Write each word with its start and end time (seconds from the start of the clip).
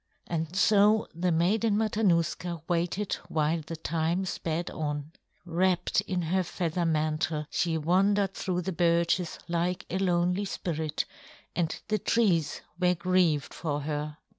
And 0.25 0.55
so 0.55 1.07
the 1.13 1.31
Maiden 1.31 1.77
Matanuska 1.77 2.63
waited 2.67 3.13
while 3.29 3.61
the 3.63 3.75
time 3.75 4.25
sped 4.25 4.71
on. 4.71 5.11
Wrapped 5.45 6.01
in 6.07 6.23
her 6.23 6.41
feather 6.41 6.87
mantle, 6.87 7.45
she 7.51 7.77
wandered 7.77 8.33
through 8.33 8.63
the 8.63 8.71
birches 8.71 9.37
like 9.47 9.85
a 9.91 9.99
lonely 9.99 10.45
spirit, 10.45 11.05
and 11.55 11.79
the 11.89 11.99
trees 11.99 12.61
were 12.79 12.95
grieved 12.95 13.53
for 13.53 13.81
her. 13.81 14.17